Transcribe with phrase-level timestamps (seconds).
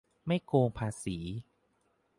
[0.27, 1.17] ไม่โกงภาษี